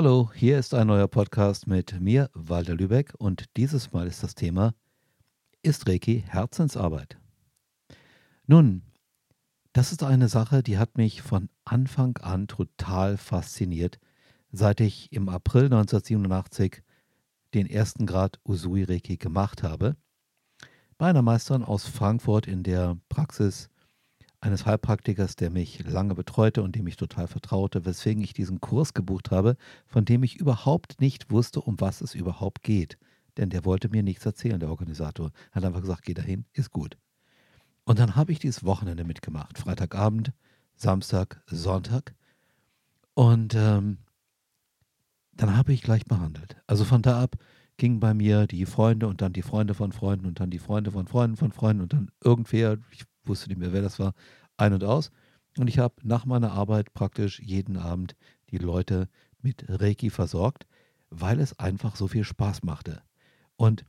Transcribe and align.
Hallo, 0.00 0.30
hier 0.32 0.60
ist 0.60 0.74
ein 0.74 0.86
neuer 0.86 1.08
Podcast 1.08 1.66
mit 1.66 2.00
mir, 2.00 2.30
Walter 2.32 2.76
Lübeck, 2.76 3.14
und 3.18 3.46
dieses 3.56 3.90
Mal 3.90 4.06
ist 4.06 4.22
das 4.22 4.36
Thema 4.36 4.72
Ist 5.62 5.88
Reiki 5.88 6.22
Herzensarbeit? 6.24 7.18
Nun, 8.46 8.82
das 9.72 9.90
ist 9.90 10.04
eine 10.04 10.28
Sache, 10.28 10.62
die 10.62 10.78
hat 10.78 10.96
mich 10.96 11.22
von 11.22 11.48
Anfang 11.64 12.16
an 12.18 12.46
total 12.46 13.16
fasziniert, 13.16 13.98
seit 14.52 14.78
ich 14.80 15.10
im 15.10 15.28
April 15.28 15.64
1987 15.64 16.84
den 17.54 17.66
ersten 17.66 18.06
Grad 18.06 18.38
Usui 18.44 18.84
Reiki 18.84 19.16
gemacht 19.16 19.64
habe. 19.64 19.96
Bei 20.96 21.08
einer 21.08 21.22
Meisterin 21.22 21.64
aus 21.64 21.88
Frankfurt 21.88 22.46
in 22.46 22.62
der 22.62 22.96
Praxis 23.08 23.68
eines 24.40 24.66
Heilpraktikers, 24.66 25.36
der 25.36 25.50
mich 25.50 25.84
lange 25.84 26.14
betreute 26.14 26.62
und 26.62 26.76
dem 26.76 26.86
ich 26.86 26.96
total 26.96 27.26
vertraute, 27.26 27.84
weswegen 27.84 28.22
ich 28.22 28.32
diesen 28.32 28.60
Kurs 28.60 28.94
gebucht 28.94 29.30
habe, 29.30 29.56
von 29.86 30.04
dem 30.04 30.22
ich 30.22 30.36
überhaupt 30.36 31.00
nicht 31.00 31.30
wusste, 31.30 31.60
um 31.60 31.80
was 31.80 32.00
es 32.00 32.14
überhaupt 32.14 32.62
geht. 32.62 32.98
Denn 33.36 33.50
der 33.50 33.64
wollte 33.64 33.88
mir 33.88 34.02
nichts 34.02 34.26
erzählen, 34.26 34.60
der 34.60 34.70
Organisator. 34.70 35.30
Er 35.50 35.56
hat 35.56 35.64
einfach 35.64 35.80
gesagt, 35.80 36.02
geh 36.02 36.14
dahin, 36.14 36.44
ist 36.52 36.70
gut. 36.70 36.96
Und 37.84 37.98
dann 37.98 38.16
habe 38.16 38.32
ich 38.32 38.38
dieses 38.38 38.64
Wochenende 38.64 39.04
mitgemacht. 39.04 39.58
Freitagabend, 39.58 40.32
Samstag, 40.74 41.42
Sonntag. 41.46 42.14
Und 43.14 43.54
ähm, 43.54 43.98
dann 45.32 45.56
habe 45.56 45.72
ich 45.72 45.82
gleich 45.82 46.04
behandelt. 46.04 46.56
Also 46.66 46.84
von 46.84 47.02
da 47.02 47.22
ab 47.22 47.36
gingen 47.76 48.00
bei 48.00 48.12
mir 48.12 48.46
die 48.46 48.66
Freunde 48.66 49.06
und 49.06 49.22
dann 49.22 49.32
die 49.32 49.42
Freunde 49.42 49.72
von 49.72 49.92
Freunden 49.92 50.26
und 50.26 50.40
dann 50.40 50.50
die 50.50 50.58
Freunde 50.58 50.90
von 50.90 51.06
Freunden 51.06 51.36
von 51.36 51.52
Freunden 51.52 51.82
und 51.82 51.92
dann 51.92 52.10
irgendwer, 52.22 52.76
ich 52.90 53.04
wusste 53.28 53.48
nicht 53.48 53.58
mehr, 53.58 53.72
wer 53.72 53.82
das 53.82 53.98
war, 53.98 54.14
ein 54.56 54.72
und 54.72 54.84
aus. 54.84 55.10
Und 55.56 55.68
ich 55.68 55.78
habe 55.78 55.94
nach 56.02 56.24
meiner 56.24 56.52
Arbeit 56.52 56.94
praktisch 56.94 57.40
jeden 57.40 57.76
Abend 57.76 58.14
die 58.50 58.58
Leute 58.58 59.08
mit 59.42 59.64
Reiki 59.68 60.10
versorgt, 60.10 60.66
weil 61.10 61.40
es 61.40 61.58
einfach 61.58 61.96
so 61.96 62.08
viel 62.08 62.24
Spaß 62.24 62.62
machte. 62.62 63.02
Und 63.56 63.84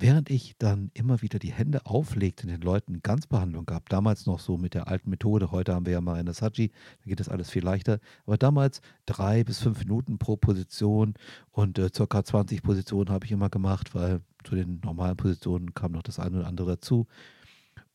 während 0.00 0.30
ich 0.30 0.54
dann 0.58 0.90
immer 0.94 1.22
wieder 1.22 1.38
die 1.38 1.52
Hände 1.52 1.84
auflegte 1.86 2.46
und 2.46 2.52
den 2.52 2.60
Leuten 2.60 3.02
Ganzbehandlung 3.02 3.66
gab, 3.66 3.88
damals 3.88 4.26
noch 4.26 4.38
so 4.38 4.56
mit 4.56 4.74
der 4.74 4.88
alten 4.88 5.10
Methode, 5.10 5.50
heute 5.50 5.74
haben 5.74 5.86
wir 5.86 5.94
ja 5.94 6.00
Marina 6.00 6.32
Saji, 6.32 6.70
da 7.02 7.08
geht 7.08 7.20
das 7.20 7.28
alles 7.28 7.50
viel 7.50 7.64
leichter, 7.64 7.98
aber 8.24 8.38
damals 8.38 8.80
drei 9.06 9.42
bis 9.44 9.58
fünf 9.58 9.78
Minuten 9.80 10.18
pro 10.18 10.36
Position 10.36 11.14
und 11.50 11.78
äh, 11.78 11.90
circa 11.94 12.24
20 12.24 12.62
Positionen 12.62 13.10
habe 13.10 13.26
ich 13.26 13.32
immer 13.32 13.50
gemacht, 13.50 13.94
weil 13.94 14.20
zu 14.44 14.54
den 14.54 14.80
normalen 14.84 15.16
Positionen 15.16 15.74
kam 15.74 15.92
noch 15.92 16.02
das 16.02 16.18
eine 16.18 16.38
oder 16.38 16.46
andere 16.46 16.72
dazu. 16.72 17.06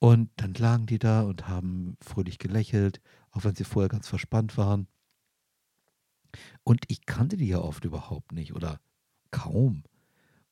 Und 0.03 0.31
dann 0.35 0.53
lagen 0.55 0.85
die 0.85 0.99
da 0.99 1.21
und 1.21 1.47
haben 1.47 1.95
fröhlich 2.01 2.37
gelächelt, 2.37 2.99
auch 3.31 3.45
wenn 3.45 3.55
sie 3.55 3.63
vorher 3.63 3.87
ganz 3.87 4.09
verspannt 4.09 4.57
waren. 4.57 4.89
Und 6.65 6.83
ich 6.89 7.05
kannte 7.05 7.37
die 7.37 7.47
ja 7.47 7.59
oft 7.59 7.85
überhaupt 7.85 8.33
nicht 8.33 8.53
oder 8.53 8.81
kaum. 9.31 9.85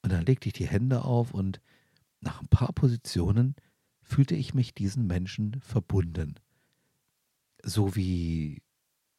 Und 0.04 0.14
dann 0.14 0.26
legte 0.26 0.48
ich 0.48 0.54
die 0.54 0.70
Hände 0.70 1.04
auf 1.04 1.34
und 1.34 1.60
nach 2.22 2.40
ein 2.40 2.48
paar 2.48 2.72
Positionen 2.72 3.58
fühlte 4.02 4.36
ich 4.36 4.54
mich 4.54 4.74
diesen 4.74 5.06
Menschen 5.06 5.60
verbunden. 5.60 6.36
So 7.62 7.94
wie, 7.94 8.64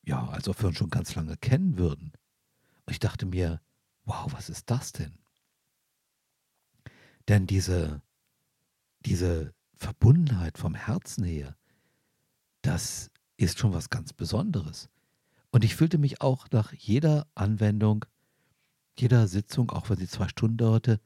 ja, 0.02 0.28
als 0.28 0.48
ob 0.48 0.62
wir 0.62 0.68
uns 0.68 0.78
schon 0.78 0.88
ganz 0.88 1.14
lange 1.14 1.36
kennen 1.36 1.76
würden. 1.76 2.10
Und 2.86 2.92
ich 2.92 3.00
dachte 3.00 3.26
mir, 3.26 3.60
wow, 4.04 4.32
was 4.32 4.48
ist 4.48 4.70
das 4.70 4.92
denn? 4.92 5.18
Denn 7.28 7.46
diese, 7.46 8.00
diese 9.00 9.52
Verbundenheit 9.82 10.58
vom 10.58 10.76
Herzen 10.76 11.24
her, 11.24 11.56
das 12.62 13.10
ist 13.36 13.58
schon 13.58 13.72
was 13.72 13.90
ganz 13.90 14.12
Besonderes. 14.12 14.88
Und 15.50 15.64
ich 15.64 15.74
fühlte 15.74 15.98
mich 15.98 16.20
auch 16.20 16.46
nach 16.52 16.72
jeder 16.72 17.26
Anwendung, 17.34 18.04
jeder 18.96 19.26
Sitzung, 19.26 19.70
auch 19.72 19.90
wenn 19.90 19.96
sie 19.98 20.06
zwei 20.06 20.28
Stunden 20.28 20.56
dauerte, 20.56 21.00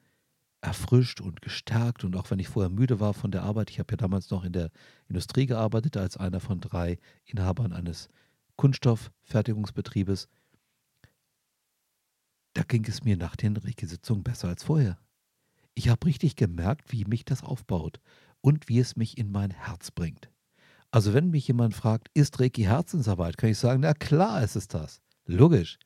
erfrischt 0.61 1.23
und 1.23 1.41
gestärkt. 1.41 2.05
Und 2.05 2.17
auch 2.17 2.31
wenn 2.31 2.39
ich 2.39 2.49
vorher 2.49 2.69
müde 2.69 3.01
war 3.01 3.15
von 3.15 3.31
der 3.31 3.45
Arbeit, 3.45 3.71
ich 3.71 3.79
habe 3.79 3.93
ja 3.93 3.97
damals 3.97 4.31
noch 4.31 4.45
in 4.45 4.53
der 4.53 4.71
Industrie 5.09 5.47
gearbeitet, 5.47 5.97
als 5.97 6.19
einer 6.19 6.41
von 6.41 6.61
drei 6.61 6.99
Inhabern 7.25 7.73
eines 7.73 8.11
Kunststofffertigungsbetriebes, 8.57 10.29
da 12.53 12.63
ging 12.63 12.85
es 12.87 13.05
mir 13.05 13.17
nach 13.17 13.37
den 13.37 13.57
Reiki-Sitzungen 13.57 14.23
besser 14.23 14.49
als 14.49 14.65
vorher. 14.65 14.99
Ich 15.75 15.89
habe 15.89 16.07
richtig 16.07 16.37
gemerkt, 16.37 16.93
wie 16.93 17.05
mich 17.05 17.25
das 17.25 17.43
aufbaut 17.43 18.01
und 18.47 18.69
wie 18.69 18.79
es 18.79 18.95
mich 18.95 19.19
in 19.19 19.33
mein 19.33 19.51
Herz 19.51 19.91
bringt. 19.91 20.31
Also 20.93 21.13
wenn 21.13 21.31
mich 21.31 21.49
jemand 21.49 21.75
fragt, 21.75 22.09
ist 22.15 22.39
Reiki 22.39 22.63
Herzensarbeit, 22.63 23.37
kann 23.37 23.51
ich 23.51 23.59
sagen, 23.59 23.81
na 23.81 23.93
klar 23.93 24.41
ist 24.41 24.55
es 24.55 24.69
das. 24.69 25.03
Logisch. 25.25 25.81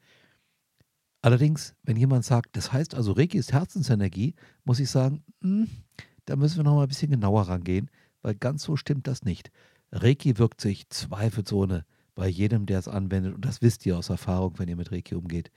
Allerdings, 1.22 1.74
wenn 1.84 1.96
jemand 1.96 2.26
sagt, 2.26 2.54
das 2.58 2.70
heißt 2.70 2.94
also 2.94 3.12
Reiki 3.12 3.38
ist 3.38 3.54
Herzensenergie, 3.54 4.34
muss 4.64 4.78
ich 4.78 4.90
sagen, 4.90 5.24
mh, 5.40 5.64
hm, 5.64 5.70
da 6.26 6.36
müssen 6.36 6.58
wir 6.58 6.64
noch 6.64 6.74
mal 6.74 6.82
ein 6.82 6.88
bisschen 6.88 7.10
genauer 7.10 7.48
rangehen, 7.48 7.90
weil 8.20 8.34
ganz 8.34 8.64
so 8.64 8.76
stimmt 8.76 9.06
das 9.06 9.22
nicht. 9.22 9.50
Reiki 9.90 10.36
wirkt 10.36 10.60
sich 10.60 10.86
zweifelsohne 10.90 11.86
bei 12.14 12.28
jedem, 12.28 12.66
der 12.66 12.78
es 12.78 12.88
anwendet, 12.88 13.34
und 13.34 13.44
das 13.46 13.62
wisst 13.62 13.86
ihr 13.86 13.96
aus 13.96 14.10
Erfahrung, 14.10 14.58
wenn 14.58 14.68
ihr 14.68 14.76
mit 14.76 14.92
Reiki 14.92 15.14
umgeht, 15.14 15.50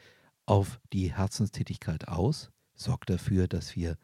auf 0.45 0.79
die 0.93 1.13
Herzenstätigkeit 1.13 2.07
aus, 2.07 2.49
sorgt 2.75 3.09
dafür, 3.09 3.49
dass 3.49 3.75
wir 3.75 3.97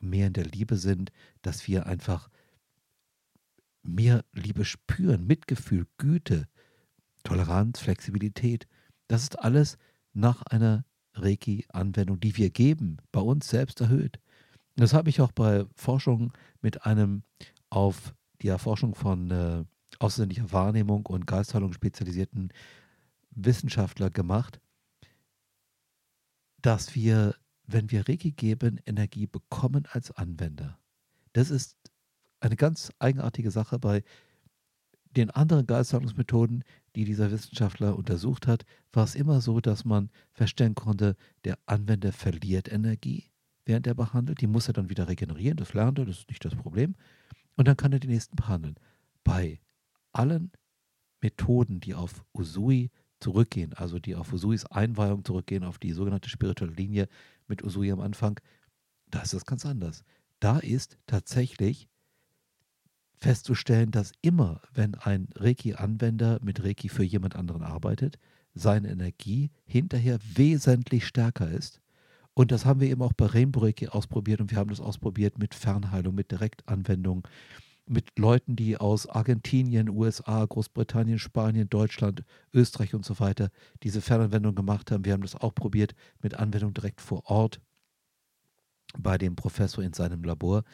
mehr 0.00 0.26
in 0.26 0.32
der 0.32 0.46
Liebe 0.46 0.76
sind, 0.76 1.12
dass 1.42 1.68
wir 1.68 1.86
einfach 1.86 2.28
mehr 3.82 4.24
Liebe 4.32 4.64
spüren, 4.64 5.26
Mitgefühl, 5.26 5.86
Güte, 5.98 6.48
Toleranz, 7.24 7.80
Flexibilität. 7.80 8.66
Das 9.08 9.22
ist 9.22 9.38
alles 9.38 9.78
nach 10.12 10.42
einer 10.42 10.84
Reiki-Anwendung, 11.14 12.20
die 12.20 12.36
wir 12.36 12.50
geben, 12.50 12.98
bei 13.12 13.20
uns 13.20 13.48
selbst 13.48 13.80
erhöht. 13.80 14.20
Das 14.76 14.94
habe 14.94 15.10
ich 15.10 15.20
auch 15.20 15.32
bei 15.32 15.66
Forschung 15.74 16.32
mit 16.62 16.86
einem 16.86 17.22
auf 17.68 18.14
die 18.40 18.48
Erforschung 18.48 18.94
von 18.94 19.30
äh, 19.30 19.64
außersinnlicher 19.98 20.52
Wahrnehmung 20.52 21.06
und 21.06 21.26
Geistheilung 21.26 21.72
spezialisierten 21.72 22.52
Wissenschaftler 23.30 24.10
gemacht, 24.10 24.60
dass 26.62 26.94
wir, 26.94 27.34
wenn 27.66 27.90
wir 27.90 28.08
Reiki 28.08 28.32
geben, 28.32 28.80
Energie 28.86 29.26
bekommen 29.26 29.86
als 29.90 30.10
Anwender. 30.12 30.78
Das 31.32 31.50
ist 31.50 31.76
eine 32.40 32.56
ganz 32.56 32.90
eigenartige 32.98 33.50
Sache 33.50 33.78
bei 33.78 34.02
den 35.16 35.30
anderen 35.30 35.66
Geisteshaltungsmethoden, 35.66 36.64
die 36.94 37.04
dieser 37.04 37.30
Wissenschaftler 37.30 37.96
untersucht 37.96 38.46
hat, 38.46 38.64
war 38.92 39.04
es 39.04 39.14
immer 39.14 39.40
so, 39.40 39.60
dass 39.60 39.84
man 39.84 40.10
feststellen 40.32 40.74
konnte, 40.74 41.16
der 41.44 41.58
Anwender 41.66 42.12
verliert 42.12 42.70
Energie, 42.70 43.30
während 43.64 43.86
er 43.86 43.94
behandelt. 43.94 44.40
Die 44.40 44.46
muss 44.46 44.68
er 44.68 44.74
dann 44.74 44.88
wieder 44.88 45.08
regenerieren, 45.08 45.56
das 45.56 45.74
lernt 45.74 45.98
er, 45.98 46.06
das 46.06 46.20
ist 46.20 46.28
nicht 46.28 46.44
das 46.44 46.54
Problem. 46.54 46.94
Und 47.56 47.68
dann 47.68 47.76
kann 47.76 47.92
er 47.92 48.00
den 48.00 48.10
nächsten 48.10 48.36
behandeln. 48.36 48.76
Bei 49.24 49.60
allen 50.12 50.52
Methoden, 51.20 51.80
die 51.80 51.94
auf 51.94 52.24
Usui 52.32 52.90
zurückgehen, 53.18 53.74
also 53.74 53.98
die 53.98 54.16
auf 54.16 54.32
Usuis 54.32 54.64
Einweihung 54.66 55.24
zurückgehen, 55.24 55.64
auf 55.64 55.78
die 55.78 55.92
sogenannte 55.92 56.30
spirituelle 56.30 56.72
Linie 56.72 57.08
mit 57.48 57.62
Usui 57.62 57.92
am 57.92 58.00
Anfang, 58.00 58.40
da 59.08 59.20
ist 59.20 59.34
das 59.34 59.44
ganz 59.44 59.66
anders. 59.66 60.04
Da 60.38 60.58
ist 60.58 60.96
tatsächlich 61.06 61.88
festzustellen, 63.20 63.90
dass 63.90 64.12
immer, 64.22 64.62
wenn 64.72 64.94
ein 64.94 65.28
Reiki-Anwender 65.34 66.40
mit 66.42 66.64
Reiki 66.64 66.88
für 66.88 67.04
jemand 67.04 67.36
anderen 67.36 67.62
arbeitet, 67.62 68.18
seine 68.54 68.90
Energie 68.90 69.50
hinterher 69.66 70.18
wesentlich 70.34 71.06
stärker 71.06 71.48
ist. 71.48 71.80
Und 72.34 72.52
das 72.52 72.64
haben 72.64 72.80
wir 72.80 72.88
eben 72.88 73.02
auch 73.02 73.12
bei 73.12 73.26
Rainbow 73.26 73.60
Reiki 73.60 73.88
ausprobiert 73.88 74.40
und 74.40 74.50
wir 74.50 74.58
haben 74.58 74.70
das 74.70 74.80
ausprobiert 74.80 75.38
mit 75.38 75.54
Fernheilung, 75.54 76.14
mit 76.14 76.30
Direktanwendung, 76.30 77.26
mit 77.86 78.18
Leuten, 78.18 78.56
die 78.56 78.76
aus 78.76 79.06
Argentinien, 79.08 79.88
USA, 79.88 80.44
Großbritannien, 80.44 81.18
Spanien, 81.18 81.68
Deutschland, 81.68 82.24
Österreich 82.54 82.94
und 82.94 83.04
so 83.04 83.18
weiter 83.18 83.50
diese 83.82 84.00
Fernanwendung 84.00 84.54
gemacht 84.54 84.90
haben. 84.90 85.04
Wir 85.04 85.12
haben 85.12 85.22
das 85.22 85.34
auch 85.34 85.54
probiert 85.54 85.94
mit 86.22 86.34
Anwendung 86.34 86.72
direkt 86.72 87.00
vor 87.00 87.28
Ort 87.28 87.60
bei 88.98 89.18
dem 89.18 89.36
Professor 89.36 89.82
in 89.84 89.92
seinem 89.92 90.22
Labor 90.24 90.64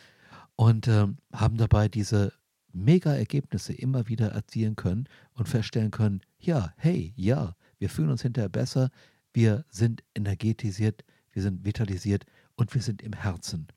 und 0.57 0.89
äh, 0.89 1.07
haben 1.33 1.57
dabei 1.57 1.89
diese 1.89 2.33
Mega-Ergebnisse 2.73 3.73
immer 3.73 4.09
wieder 4.09 4.33
erzielen 4.33 4.77
können 4.77 5.09
und 5.33 5.49
feststellen 5.49 5.91
können, 5.91 6.21
ja, 6.39 6.73
hey, 6.77 7.13
ja, 7.17 7.55
wir 7.79 7.89
fühlen 7.89 8.11
uns 8.11 8.23
hinterher 8.23 8.49
besser, 8.49 8.91
wir 9.33 9.65
sind 9.71 10.03
energetisiert, 10.15 11.05
wir 11.33 11.43
sind 11.43 11.65
vitalisiert 11.65 12.25
und 12.55 12.75
wir 12.75 12.83
sind 12.83 13.03
im 13.03 13.13
Herzen. 13.13 13.69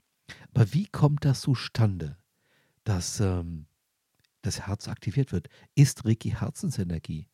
Aber 0.53 0.73
wie 0.73 0.85
kommt 0.85 1.25
das 1.25 1.41
zustande, 1.41 2.17
dass 2.83 3.19
ähm, 3.19 3.65
das 4.41 4.67
Herz 4.67 4.87
aktiviert 4.87 5.31
wird? 5.31 5.47
Ist 5.75 6.05
Reiki 6.05 6.31
Herzensenergie? 6.31 7.27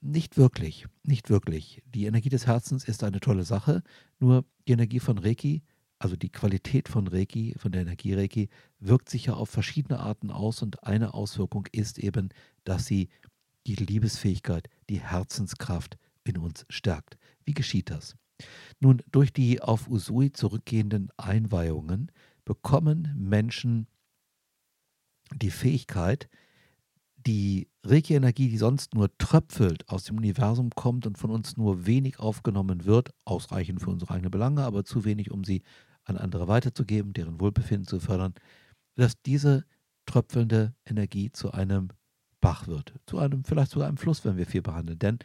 Nicht 0.00 0.36
wirklich, 0.36 0.86
nicht 1.02 1.30
wirklich. 1.30 1.82
Die 1.86 2.04
Energie 2.06 2.28
des 2.28 2.46
Herzens 2.46 2.84
ist 2.84 3.02
eine 3.02 3.20
tolle 3.20 3.44
Sache, 3.44 3.82
nur 4.18 4.44
die 4.68 4.72
Energie 4.72 5.00
von 5.00 5.18
Reiki 5.18 5.62
also 5.98 6.16
die 6.16 6.30
Qualität 6.30 6.88
von 6.88 7.06
Reiki, 7.06 7.54
von 7.58 7.72
der 7.72 7.82
Energie 7.82 8.14
Reiki, 8.14 8.48
wirkt 8.78 9.08
sich 9.08 9.26
ja 9.26 9.34
auf 9.34 9.48
verschiedene 9.48 10.00
Arten 10.00 10.30
aus 10.30 10.62
und 10.62 10.84
eine 10.84 11.14
Auswirkung 11.14 11.66
ist 11.72 11.98
eben, 11.98 12.28
dass 12.64 12.86
sie 12.86 13.08
die 13.66 13.74
Liebesfähigkeit, 13.74 14.68
die 14.88 15.00
Herzenskraft 15.00 15.96
in 16.24 16.38
uns 16.38 16.66
stärkt. 16.68 17.16
Wie 17.44 17.54
geschieht 17.54 17.90
das? 17.90 18.16
Nun, 18.80 19.02
durch 19.10 19.32
die 19.32 19.62
auf 19.62 19.88
Usui 19.88 20.32
zurückgehenden 20.32 21.08
Einweihungen 21.16 22.12
bekommen 22.44 23.12
Menschen 23.16 23.86
die 25.34 25.50
Fähigkeit, 25.50 26.28
die 27.26 27.68
Reiki-Energie, 27.82 28.48
die 28.48 28.58
sonst 28.58 28.94
nur 28.94 29.16
tröpfelt, 29.18 29.88
aus 29.88 30.04
dem 30.04 30.16
Universum 30.18 30.70
kommt 30.70 31.06
und 31.06 31.18
von 31.18 31.30
uns 31.30 31.56
nur 31.56 31.86
wenig 31.86 32.20
aufgenommen 32.20 32.84
wird, 32.84 33.10
ausreichend 33.24 33.80
für 33.80 33.90
unsere 33.90 34.14
eigenen 34.14 34.30
Belange, 34.30 34.62
aber 34.62 34.84
zu 34.84 35.04
wenig, 35.04 35.30
um 35.32 35.42
sie 35.42 35.62
an 36.06 36.16
andere 36.16 36.48
weiterzugeben, 36.48 37.12
deren 37.12 37.40
Wohlbefinden 37.40 37.86
zu 37.86 38.00
fördern, 38.00 38.34
dass 38.94 39.20
diese 39.22 39.64
tröpfelnde 40.06 40.74
Energie 40.84 41.30
zu 41.32 41.52
einem 41.52 41.88
Bach 42.40 42.66
wird, 42.66 42.94
zu 43.06 43.18
einem, 43.18 43.44
vielleicht 43.44 43.72
sogar 43.72 43.88
einem 43.88 43.96
Fluss, 43.96 44.24
wenn 44.24 44.36
wir 44.36 44.46
viel 44.46 44.62
behandeln. 44.62 44.98
Denn 44.98 45.18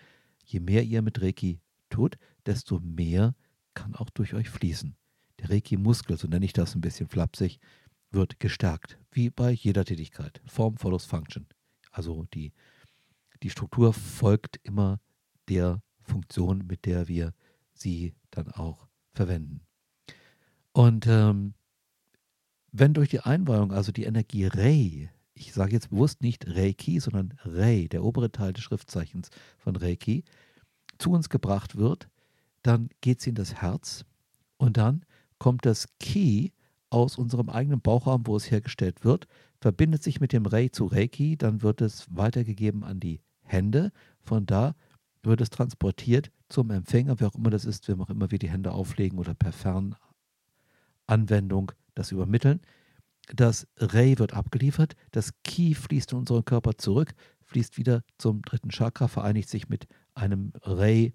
je 0.43 0.59
mehr 0.59 0.83
ihr 0.83 1.01
mit 1.01 1.21
Reiki 1.21 1.59
tut, 1.89 2.17
desto 2.45 2.79
mehr 2.79 3.35
kann 3.73 3.95
auch 3.95 4.09
durch 4.09 4.33
euch 4.33 4.49
fließen. 4.49 4.95
Der 5.39 5.49
Reiki-Muskel, 5.51 6.17
so 6.17 6.27
nenne 6.27 6.45
ich 6.45 6.53
das 6.53 6.75
ein 6.75 6.81
bisschen 6.81 7.07
flapsig, 7.07 7.59
wird 8.09 8.39
gestärkt, 8.39 8.99
wie 9.11 9.29
bei 9.29 9.51
jeder 9.51 9.85
Tätigkeit. 9.85 10.41
Form 10.45 10.77
follows 10.77 11.05
Function. 11.05 11.47
Also 11.91 12.25
die, 12.33 12.53
die 13.43 13.49
Struktur 13.49 13.93
folgt 13.93 14.59
immer 14.63 14.99
der 15.47 15.81
Funktion, 16.01 16.65
mit 16.67 16.85
der 16.85 17.07
wir 17.07 17.33
sie 17.73 18.13
dann 18.31 18.51
auch 18.51 18.87
verwenden. 19.13 19.61
Und 20.73 21.07
ähm, 21.07 21.53
wenn 22.71 22.93
durch 22.93 23.09
die 23.09 23.19
Einweihung 23.19 23.71
also 23.71 23.91
die 23.91 24.03
Energie 24.03 24.45
Rei, 24.45 25.09
ich 25.33 25.53
sage 25.53 25.73
jetzt 25.73 25.89
bewusst 25.89 26.21
nicht 26.21 26.47
Reiki, 26.47 26.99
sondern 26.99 27.33
Rei, 27.43 27.87
der 27.91 28.03
obere 28.03 28.31
Teil 28.31 28.53
des 28.53 28.63
Schriftzeichens 28.63 29.29
von 29.57 29.75
Reiki, 29.75 30.23
zu 30.97 31.11
uns 31.11 31.29
gebracht 31.29 31.75
wird, 31.75 32.07
dann 32.63 32.89
geht 33.01 33.21
sie 33.21 33.29
in 33.29 33.35
das 33.35 33.55
Herz 33.55 34.05
und 34.57 34.77
dann 34.77 35.03
kommt 35.39 35.65
das 35.65 35.87
Ki 35.99 36.53
aus 36.91 37.17
unserem 37.17 37.49
eigenen 37.49 37.81
Bauchraum, 37.81 38.27
wo 38.27 38.35
es 38.35 38.51
hergestellt 38.51 39.03
wird, 39.03 39.27
verbindet 39.59 40.03
sich 40.03 40.19
mit 40.19 40.33
dem 40.33 40.45
Rei 40.45 40.67
zu 40.67 40.85
Reiki, 40.85 41.37
dann 41.37 41.61
wird 41.61 41.81
es 41.81 42.05
weitergegeben 42.09 42.83
an 42.83 42.99
die 42.99 43.21
Hände. 43.41 43.91
Von 44.19 44.45
da 44.45 44.75
wird 45.23 45.41
es 45.41 45.49
transportiert 45.49 46.31
zum 46.49 46.69
Empfänger, 46.69 47.19
wer 47.19 47.29
auch 47.29 47.35
immer 47.35 47.49
das 47.49 47.65
ist, 47.65 47.87
wem 47.87 48.01
auch 48.01 48.09
immer 48.09 48.31
wir 48.31 48.39
die 48.39 48.49
Hände 48.49 48.71
auflegen 48.71 49.19
oder 49.19 49.33
per 49.33 49.51
Fernanwendung 51.11 51.73
das 51.93 52.11
übermitteln. 52.11 52.61
Das 53.35 53.67
Rei 53.77 54.17
wird 54.17 54.33
abgeliefert, 54.33 54.95
das 55.11 55.33
Ki 55.43 55.75
fließt 55.75 56.13
in 56.13 56.19
unseren 56.19 56.45
Körper 56.45 56.77
zurück, 56.77 57.13
fließt 57.43 57.77
wieder 57.77 58.03
zum 58.17 58.41
dritten 58.41 58.69
Chakra, 58.69 59.07
vereinigt 59.07 59.49
sich 59.49 59.67
mit 59.67 59.87
einem 60.13 60.53
Rei, 60.61 61.13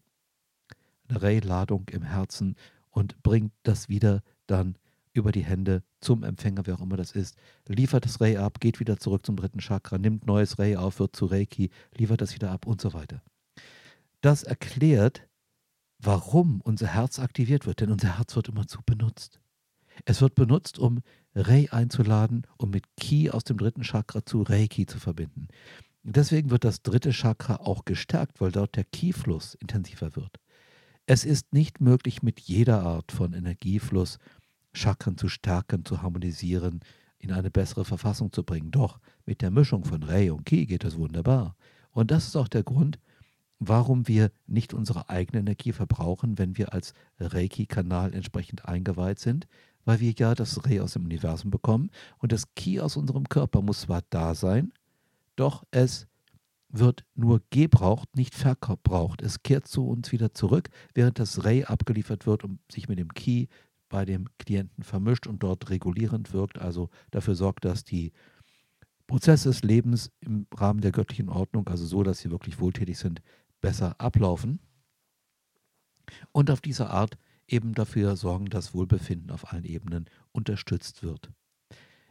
einer 1.08 1.22
Rei-Ladung 1.22 1.88
im 1.90 2.02
Herzen 2.02 2.56
und 2.90 3.22
bringt 3.22 3.52
das 3.62 3.88
wieder 3.88 4.22
dann 4.46 4.76
über 5.12 5.32
die 5.32 5.44
Hände 5.44 5.82
zum 6.00 6.24
Empfänger, 6.24 6.66
wer 6.66 6.74
auch 6.74 6.82
immer 6.82 6.98
das 6.98 7.12
ist, 7.12 7.36
liefert 7.66 8.04
das 8.04 8.20
Rei 8.20 8.38
ab, 8.38 8.60
geht 8.60 8.80
wieder 8.80 8.98
zurück 8.98 9.24
zum 9.24 9.36
dritten 9.36 9.60
Chakra, 9.60 9.96
nimmt 9.96 10.26
neues 10.26 10.58
Rei 10.58 10.76
auf, 10.76 11.00
wird 11.00 11.16
zu 11.16 11.24
Reiki, 11.24 11.70
liefert 11.96 12.20
das 12.20 12.34
wieder 12.34 12.50
ab 12.50 12.66
und 12.66 12.82
so 12.82 12.92
weiter. 12.92 13.22
Das 14.20 14.42
erklärt, 14.42 15.26
warum 15.98 16.60
unser 16.60 16.88
Herz 16.88 17.18
aktiviert 17.18 17.64
wird, 17.66 17.80
denn 17.80 17.90
unser 17.90 18.18
Herz 18.18 18.36
wird 18.36 18.48
immer 18.48 18.66
zu 18.66 18.80
benutzt. 18.84 19.40
Es 20.04 20.20
wird 20.20 20.34
benutzt, 20.34 20.78
um 20.78 21.00
Rei 21.34 21.68
einzuladen, 21.70 22.46
um 22.56 22.70
mit 22.70 22.84
Ki 22.96 23.30
aus 23.30 23.44
dem 23.44 23.56
dritten 23.56 23.82
Chakra 23.82 24.24
zu 24.24 24.42
Reiki 24.42 24.86
zu 24.86 24.98
verbinden. 24.98 25.48
Deswegen 26.02 26.50
wird 26.50 26.64
das 26.64 26.82
dritte 26.82 27.10
Chakra 27.10 27.56
auch 27.56 27.84
gestärkt, 27.84 28.40
weil 28.40 28.52
dort 28.52 28.76
der 28.76 28.84
Ki-Fluss 28.84 29.54
intensiver 29.54 30.14
wird. 30.14 30.38
Es 31.06 31.24
ist 31.24 31.52
nicht 31.52 31.80
möglich, 31.80 32.22
mit 32.22 32.40
jeder 32.40 32.82
Art 32.82 33.10
von 33.10 33.32
Energiefluss 33.32 34.18
Chakren 34.72 35.16
zu 35.16 35.28
stärken, 35.28 35.84
zu 35.84 36.02
harmonisieren, 36.02 36.80
in 37.18 37.32
eine 37.32 37.50
bessere 37.50 37.84
Verfassung 37.84 38.32
zu 38.32 38.44
bringen. 38.44 38.70
Doch 38.70 39.00
mit 39.24 39.42
der 39.42 39.50
Mischung 39.50 39.84
von 39.84 40.02
Rei 40.02 40.32
und 40.32 40.44
Ki 40.44 40.66
geht 40.66 40.84
es 40.84 40.96
wunderbar. 40.96 41.56
Und 41.90 42.10
das 42.10 42.28
ist 42.28 42.36
auch 42.36 42.48
der 42.48 42.62
Grund, 42.62 42.98
warum 43.58 44.06
wir 44.06 44.30
nicht 44.46 44.74
unsere 44.74 45.08
eigene 45.08 45.40
Energie 45.40 45.72
verbrauchen, 45.72 46.38
wenn 46.38 46.56
wir 46.56 46.72
als 46.72 46.92
Reiki-Kanal 47.18 48.14
entsprechend 48.14 48.66
eingeweiht 48.66 49.18
sind, 49.18 49.46
weil 49.86 50.00
wir 50.00 50.12
ja 50.12 50.34
das 50.34 50.66
Rei 50.66 50.82
aus 50.82 50.92
dem 50.92 51.04
Universum 51.04 51.50
bekommen 51.50 51.90
und 52.18 52.32
das 52.32 52.54
Ki 52.54 52.80
aus 52.80 52.96
unserem 52.96 53.26
Körper 53.28 53.62
muss 53.62 53.82
zwar 53.82 54.02
da 54.10 54.34
sein, 54.34 54.74
doch 55.36 55.64
es 55.70 56.06
wird 56.68 57.06
nur 57.14 57.40
gebraucht, 57.50 58.16
nicht 58.16 58.34
verbraucht. 58.34 59.22
Es 59.22 59.42
kehrt 59.42 59.68
zu 59.68 59.86
uns 59.86 60.12
wieder 60.12 60.34
zurück, 60.34 60.68
während 60.94 61.18
das 61.18 61.44
Rei 61.44 61.66
abgeliefert 61.66 62.26
wird 62.26 62.44
und 62.44 62.58
sich 62.70 62.88
mit 62.88 62.98
dem 62.98 63.14
Ki 63.14 63.48
bei 63.88 64.04
dem 64.04 64.26
Klienten 64.38 64.82
vermischt 64.82 65.28
und 65.28 65.42
dort 65.42 65.70
regulierend 65.70 66.32
wirkt, 66.32 66.58
also 66.58 66.90
dafür 67.12 67.36
sorgt, 67.36 67.64
dass 67.64 67.84
die 67.84 68.12
Prozesse 69.06 69.48
des 69.50 69.62
Lebens 69.62 70.10
im 70.20 70.48
Rahmen 70.52 70.80
der 70.80 70.90
göttlichen 70.90 71.28
Ordnung, 71.28 71.68
also 71.68 71.86
so, 71.86 72.02
dass 72.02 72.18
sie 72.18 72.32
wirklich 72.32 72.58
wohltätig 72.58 72.98
sind, 72.98 73.22
besser 73.60 73.94
ablaufen. 74.00 74.58
Und 76.32 76.50
auf 76.50 76.60
diese 76.60 76.90
Art 76.90 77.16
eben 77.48 77.74
dafür 77.74 78.16
sorgen, 78.16 78.46
dass 78.46 78.74
Wohlbefinden 78.74 79.30
auf 79.30 79.52
allen 79.52 79.64
Ebenen 79.64 80.06
unterstützt 80.32 81.02
wird. 81.02 81.30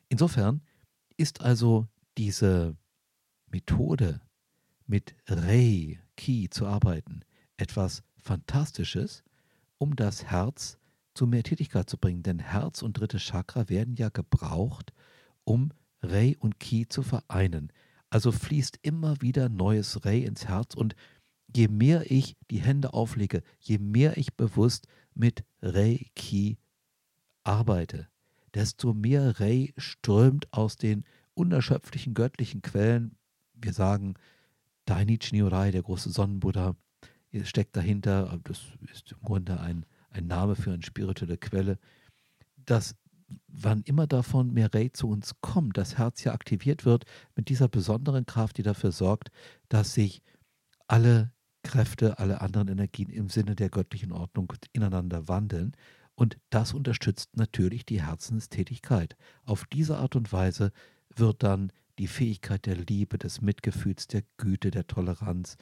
Insofern 0.10 0.62
ist 1.18 1.42
also 1.42 1.88
diese 2.18 2.78
Methode 3.48 4.22
mit 4.86 5.16
Rei, 5.28 6.00
Ki 6.16 6.50
zu 6.50 6.66
arbeiten 6.68 7.22
etwas 7.58 8.04
Fantastisches, 8.18 9.24
um 9.78 9.96
das 9.96 10.26
Herz 10.26 10.78
zu 11.14 11.28
mehr 11.28 11.44
Tätigkeit 11.44 11.90
zu 11.90 11.98
bringen. 11.98 12.24
Denn 12.24 12.40
Herz 12.40 12.82
und 12.82 13.00
drittes 13.00 13.22
Chakra 13.24 13.70
werden 13.70 13.96
ja 13.96 14.10
gebraucht, 14.10 14.94
um 15.44 15.72
Rei 16.02 16.36
und 16.40 16.60
Ki 16.60 16.88
zu 16.88 17.04
vereinen. 17.04 17.72
Also 18.10 18.32
fließt 18.32 18.80
immer 18.82 19.22
wieder 19.22 19.50
neues 19.50 20.06
Rei 20.06 20.20
ins 20.20 20.48
Herz 20.48 20.76
und 20.76 20.96
je 21.56 21.68
mehr 21.68 22.12
ich 22.12 22.36
die 22.52 22.60
Hände 22.60 22.94
auflege, 22.94 23.44
je 23.60 23.78
mehr 23.78 24.18
ich 24.18 24.36
bewusst 24.36 24.88
mit 25.16 25.44
Reiki 25.62 26.58
arbeite, 27.44 28.08
desto 28.54 28.94
mehr 28.94 29.40
Rei 29.40 29.74
strömt 29.78 30.52
aus 30.54 30.78
den 30.78 31.04
unerschöpflichen 31.34 32.14
göttlichen 32.14 32.62
Quellen. 32.62 33.18
Wir 33.54 33.74
sagen, 33.74 34.16
Dainichi 34.86 35.36
Nyorai, 35.36 35.72
der 35.72 35.84
große 35.84 36.10
Sonnenbuddha, 36.10 36.76
steckt 37.44 37.76
dahinter. 37.76 38.40
Das 38.44 38.62
ist 38.92 39.12
im 39.12 39.22
Grunde 39.22 39.60
ein, 39.60 39.86
ein 40.10 40.28
Name 40.28 40.56
für 40.56 40.72
eine 40.72 40.84
spirituelle 40.84 41.38
Quelle. 41.38 41.80
Dass 42.66 42.96
wann 43.48 43.82
immer 43.84 44.08
davon 44.08 44.54
mehr 44.54 44.74
Rei 44.74 44.90
zu 44.90 45.10
uns 45.10 45.36
kommt, 45.42 45.78
das 45.78 45.98
Herz 45.98 46.24
ja 46.24 46.34
aktiviert 46.34 46.86
wird 46.86 47.06
mit 47.36 47.50
dieser 47.50 47.68
besonderen 47.68 48.26
Kraft, 48.26 48.58
die 48.58 48.64
dafür 48.64 48.92
sorgt, 48.92 49.32
dass 49.68 49.94
sich 49.94 50.22
alle 50.88 51.32
Kräfte, 51.66 52.20
alle 52.20 52.42
anderen 52.42 52.70
Energien 52.70 53.10
im 53.10 53.28
Sinne 53.30 53.56
der 53.56 53.70
göttlichen 53.70 54.12
Ordnung 54.12 54.54
ineinander 54.72 55.28
wandeln. 55.28 55.74
Und 56.16 56.38
das 56.50 56.74
unterstützt 56.74 57.36
natürlich 57.36 57.86
die 57.86 58.02
Herzenstätigkeit. 58.02 59.18
Auf 59.44 59.66
diese 59.66 59.98
Art 59.98 60.16
und 60.16 60.32
Weise 60.32 60.72
wird 61.14 61.44
dann 61.44 61.72
die 61.98 62.08
Fähigkeit 62.08 62.66
der 62.66 62.76
Liebe, 62.76 63.18
des 63.18 63.42
Mitgefühls, 63.42 64.08
der 64.08 64.24
Güte, 64.38 64.72
der 64.72 64.88
Toleranz 64.88 65.58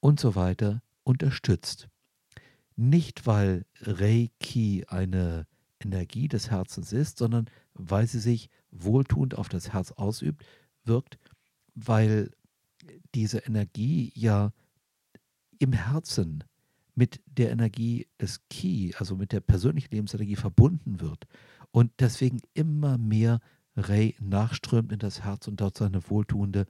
und 0.00 0.20
so 0.20 0.34
weiter 0.34 0.82
unterstützt. 1.02 1.88
Nicht, 2.76 3.26
weil 3.26 3.64
Reiki 3.80 4.84
eine 4.86 5.46
Energie 5.80 6.28
des 6.28 6.50
Herzens 6.50 6.92
ist, 6.92 7.18
sondern 7.18 7.46
weil 7.74 8.06
sie 8.06 8.20
sich 8.20 8.50
wohltuend 8.70 9.36
auf 9.36 9.48
das 9.48 9.72
Herz 9.72 9.92
ausübt, 9.92 10.44
wirkt, 10.84 11.18
weil 11.74 12.30
diese 13.14 13.38
Energie 13.38 14.12
ja 14.14 14.52
im 15.58 15.72
Herzen 15.72 16.44
mit 16.94 17.20
der 17.26 17.50
Energie 17.50 18.08
des 18.20 18.40
Ki, 18.50 18.94
also 18.98 19.16
mit 19.16 19.32
der 19.32 19.40
persönlichen 19.40 19.94
Lebensenergie 19.94 20.36
verbunden 20.36 21.00
wird 21.00 21.26
und 21.70 21.92
deswegen 22.00 22.40
immer 22.54 22.98
mehr 22.98 23.40
Rei 23.76 24.14
nachströmt 24.20 24.92
in 24.92 24.98
das 24.98 25.22
Herz 25.22 25.46
und 25.46 25.60
dort 25.60 25.76
seine 25.76 26.10
wohltuende 26.10 26.66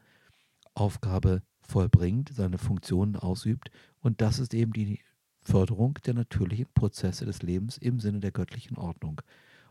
Aufgabe 0.74 1.42
vollbringt, 1.60 2.30
seine 2.34 2.58
Funktionen 2.58 3.16
ausübt. 3.16 3.70
Und 4.00 4.20
das 4.20 4.38
ist 4.38 4.54
eben 4.54 4.72
die 4.72 5.00
Förderung 5.40 5.94
der 6.04 6.14
natürlichen 6.14 6.66
Prozesse 6.74 7.24
des 7.24 7.42
Lebens 7.42 7.78
im 7.78 8.00
Sinne 8.00 8.20
der 8.20 8.32
göttlichen 8.32 8.76
Ordnung. 8.76 9.22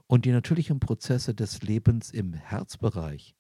Und 0.08 0.26
die 0.26 0.32
natürlichen 0.32 0.80
Prozesse 0.80 1.36
des 1.36 1.62
Lebens 1.62 2.12
im 2.12 2.34
Herzbereich, 2.34 3.36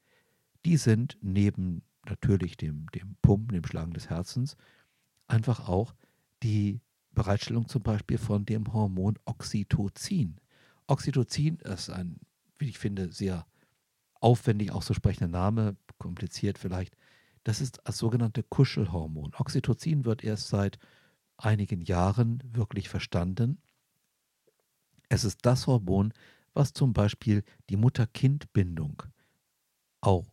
die 0.65 0.77
sind 0.77 1.17
neben 1.21 1.81
natürlich 2.09 2.57
dem, 2.57 2.87
dem 2.91 3.15
Pumpen, 3.21 3.53
dem 3.53 3.65
Schlagen 3.65 3.93
des 3.93 4.09
Herzens, 4.09 4.55
einfach 5.27 5.67
auch 5.67 5.93
die 6.43 6.81
Bereitstellung 7.11 7.67
zum 7.67 7.81
Beispiel 7.81 8.17
von 8.17 8.45
dem 8.45 8.73
Hormon 8.73 9.17
Oxytocin. 9.25 10.39
Oxytocin 10.87 11.57
ist 11.57 11.89
ein, 11.89 12.19
wie 12.57 12.69
ich 12.69 12.77
finde, 12.77 13.11
sehr 13.11 13.45
aufwendig 14.21 14.71
auszusprechender 14.71 15.27
Name, 15.27 15.75
kompliziert 15.97 16.57
vielleicht. 16.57 16.95
Das 17.43 17.61
ist 17.61 17.79
das 17.83 17.97
sogenannte 17.97 18.43
Kuschelhormon. 18.43 19.33
Oxytocin 19.37 20.05
wird 20.05 20.23
erst 20.23 20.49
seit 20.49 20.77
einigen 21.37 21.81
Jahren 21.81 22.43
wirklich 22.45 22.89
verstanden. 22.89 23.61
Es 25.09 25.23
ist 25.23 25.39
das 25.45 25.67
Hormon, 25.67 26.13
was 26.53 26.73
zum 26.73 26.93
Beispiel 26.93 27.43
die 27.69 27.77
Mutter-Kind-Bindung 27.77 29.03
auch 30.01 30.25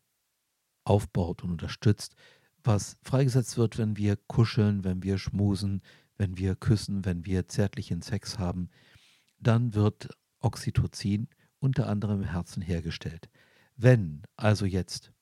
aufbaut 0.85 1.43
und 1.43 1.51
unterstützt, 1.51 2.15
was 2.63 2.97
freigesetzt 3.03 3.59
wird, 3.59 3.79
wenn 3.79 3.97
wir 3.97 4.17
kuscheln, 4.17 4.85
wenn 4.85 5.03
wir 5.03 5.19
schmusen, 5.19 5.83
wenn 6.17 6.39
wir 6.39 6.57
küssen, 6.57 7.05
wenn 7.05 7.25
wir 7.25 7.49
zärtlichen 7.49 8.03
Sex 8.03 8.39
haben, 8.39 8.71
dann 9.39 9.75
wird 9.75 10.09
Oxytocin 10.41 11.29
unter 11.59 11.89
anderem 11.89 12.23
im 12.23 12.29
Herzen 12.29 12.63
hergestellt. 12.63 13.29
Wenn 13.77 14.23
also 14.37 14.67
jetzt 14.67 15.13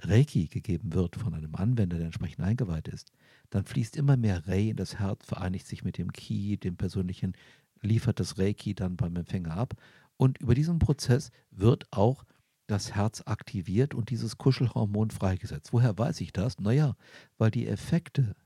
Reiki 0.00 0.46
gegeben 0.46 0.92
wird 0.94 1.16
von 1.16 1.34
einem 1.34 1.54
Anwender, 1.56 1.96
der 1.96 2.06
entsprechend 2.06 2.44
eingeweiht 2.44 2.88
ist, 2.88 3.10
dann 3.50 3.64
fließt 3.64 3.96
immer 3.96 4.16
mehr 4.16 4.46
Rei 4.46 4.68
in 4.68 4.76
das 4.76 4.98
Herz, 4.98 5.26
vereinigt 5.26 5.66
sich 5.66 5.82
mit 5.82 5.98
dem 5.98 6.12
Ki, 6.12 6.56
dem 6.56 6.76
persönlichen, 6.76 7.32
liefert 7.80 8.20
das 8.20 8.38
Reiki 8.38 8.74
dann 8.74 8.96
beim 8.96 9.16
Empfänger 9.16 9.56
ab. 9.56 9.74
Und 10.16 10.38
über 10.38 10.54
diesen 10.54 10.78
Prozess 10.78 11.30
wird 11.50 11.86
auch 11.90 12.24
das 12.68 12.94
Herz 12.94 13.22
aktiviert 13.26 13.94
und 13.94 14.10
dieses 14.10 14.38
Kuschelhormon 14.38 15.10
freigesetzt. 15.10 15.72
Woher 15.72 15.98
weiß 15.98 16.20
ich 16.20 16.32
das? 16.32 16.60
Naja, 16.60 16.94
weil 17.38 17.50
die 17.50 17.66
Effekte, 17.66 18.36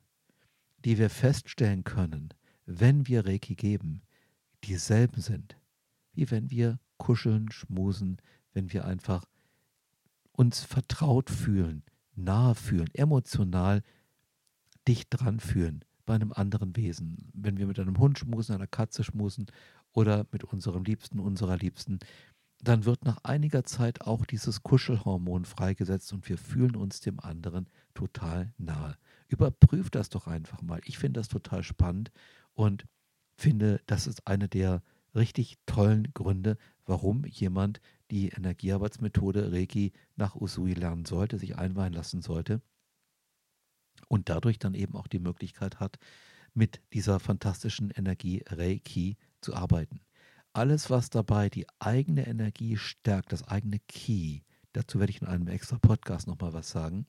die 0.84 0.96
wir 0.96 1.10
feststellen 1.10 1.84
können, 1.84 2.32
wenn 2.64 3.06
wir 3.08 3.26
Reiki 3.26 3.56
geben, 3.56 4.02
dieselben 4.64 5.20
sind, 5.20 5.58
wie 6.14 6.30
wenn 6.30 6.50
wir 6.50 6.78
kuscheln, 6.98 7.50
schmusen, 7.50 8.18
wenn 8.54 8.72
wir 8.72 8.84
einfach 8.84 9.24
uns 10.30 10.60
vertraut 10.60 11.28
fühlen, 11.28 11.82
nahe 12.14 12.54
fühlen, 12.54 12.88
emotional 12.94 13.82
dicht 14.86 15.08
dran 15.10 15.40
fühlen 15.40 15.84
bei 16.06 16.14
einem 16.14 16.32
anderen 16.32 16.76
Wesen. 16.76 17.28
Wenn 17.32 17.58
wir 17.58 17.66
mit 17.66 17.80
einem 17.80 17.98
Hund 17.98 18.18
schmusen, 18.20 18.54
einer 18.54 18.66
Katze 18.68 19.02
schmusen 19.02 19.46
oder 19.92 20.26
mit 20.30 20.44
unserem 20.44 20.84
Liebsten, 20.84 21.18
unserer 21.18 21.56
Liebsten, 21.56 21.98
dann 22.62 22.84
wird 22.84 23.04
nach 23.04 23.18
einiger 23.24 23.64
Zeit 23.64 24.02
auch 24.02 24.24
dieses 24.24 24.62
Kuschelhormon 24.62 25.44
freigesetzt 25.44 26.12
und 26.12 26.28
wir 26.28 26.38
fühlen 26.38 26.76
uns 26.76 27.00
dem 27.00 27.18
anderen 27.18 27.68
total 27.92 28.54
nahe. 28.56 28.96
Überprüft 29.26 29.96
das 29.96 30.10
doch 30.10 30.28
einfach 30.28 30.62
mal. 30.62 30.80
Ich 30.84 30.98
finde 30.98 31.20
das 31.20 31.28
total 31.28 31.64
spannend 31.64 32.12
und 32.54 32.86
finde, 33.36 33.80
das 33.86 34.06
ist 34.06 34.26
eine 34.28 34.48
der 34.48 34.82
richtig 35.14 35.58
tollen 35.66 36.14
Gründe, 36.14 36.56
warum 36.86 37.24
jemand 37.24 37.80
die 38.10 38.28
Energiearbeitsmethode 38.28 39.52
Reiki 39.52 39.92
nach 40.16 40.36
Usui 40.36 40.74
lernen 40.74 41.04
sollte, 41.04 41.38
sich 41.38 41.58
einweihen 41.58 41.92
lassen 41.92 42.22
sollte 42.22 42.62
und 44.08 44.28
dadurch 44.28 44.58
dann 44.58 44.74
eben 44.74 44.94
auch 44.94 45.08
die 45.08 45.18
Möglichkeit 45.18 45.80
hat, 45.80 45.98
mit 46.54 46.80
dieser 46.92 47.18
fantastischen 47.18 47.90
Energie 47.90 48.44
Reiki 48.46 49.16
zu 49.40 49.54
arbeiten. 49.54 50.00
Alles, 50.54 50.90
was 50.90 51.08
dabei 51.08 51.48
die 51.48 51.66
eigene 51.78 52.26
Energie 52.26 52.76
stärkt, 52.76 53.32
das 53.32 53.48
eigene 53.48 53.78
Ki, 53.88 54.44
dazu 54.74 54.98
werde 54.98 55.10
ich 55.10 55.22
in 55.22 55.26
einem 55.28 55.48
extra 55.48 55.78
Podcast 55.78 56.26
nochmal 56.26 56.52
was 56.52 56.70
sagen, 56.70 57.06